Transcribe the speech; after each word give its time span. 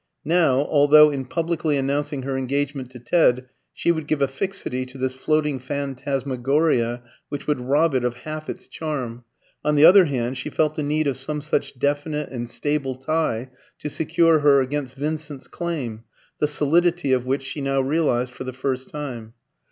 Now, 0.25 0.61
although 0.65 1.11
in 1.11 1.25
publicly 1.25 1.77
announcing 1.77 2.23
her 2.23 2.35
engagement 2.35 2.89
to 2.89 2.97
Ted 2.99 3.45
she 3.71 3.91
would 3.91 4.07
give 4.07 4.19
a 4.19 4.27
fixity 4.27 4.83
to 4.87 4.97
this 4.97 5.13
floating 5.13 5.59
phantasmagoria 5.59 7.03
which 7.29 7.45
would 7.45 7.59
rob 7.59 7.93
it 7.93 8.03
of 8.03 8.15
half 8.25 8.49
its 8.49 8.67
charm, 8.67 9.25
on 9.63 9.75
the 9.75 9.85
other 9.85 10.05
hand 10.05 10.39
she 10.39 10.49
felt 10.49 10.73
the 10.73 10.81
need 10.81 11.05
of 11.05 11.17
some 11.17 11.39
such 11.43 11.77
definite 11.77 12.29
and 12.29 12.49
stable 12.49 12.95
tie 12.95 13.51
to 13.77 13.91
secure 13.91 14.39
her 14.39 14.59
against 14.59 14.95
Vincent's 14.95 15.47
claim, 15.47 16.03
the 16.39 16.47
solidity 16.47 17.13
of 17.13 17.27
which 17.27 17.43
she 17.43 17.61
now 17.61 17.79
realised 17.79 18.33
for 18.33 18.43
the 18.43 18.53
first 18.53 18.89
time. 18.89 19.35